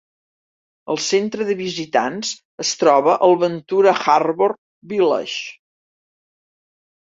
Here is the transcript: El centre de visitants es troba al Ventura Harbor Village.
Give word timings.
El 0.93 0.97
centre 1.07 1.45
de 1.49 1.55
visitants 1.59 2.31
es 2.63 2.71
troba 2.85 3.13
al 3.27 3.37
Ventura 3.45 3.93
Harbor 4.15 4.57
Village. 4.95 5.45